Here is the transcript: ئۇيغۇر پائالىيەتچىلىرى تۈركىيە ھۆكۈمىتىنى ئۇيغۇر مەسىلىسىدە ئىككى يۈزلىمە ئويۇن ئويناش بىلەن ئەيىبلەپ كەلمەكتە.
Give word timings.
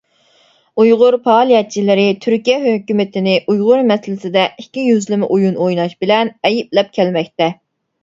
ئۇيغۇر 0.83 1.17
پائالىيەتچىلىرى 1.27 2.07
تۈركىيە 2.23 2.57
ھۆكۈمىتىنى 2.65 3.37
ئۇيغۇر 3.43 3.85
مەسىلىسىدە 3.93 4.49
ئىككى 4.51 4.89
يۈزلىمە 4.89 5.33
ئويۇن 5.33 5.65
ئويناش 5.69 5.97
بىلەن 6.05 6.37
ئەيىبلەپ 6.51 6.95
كەلمەكتە. 7.01 7.57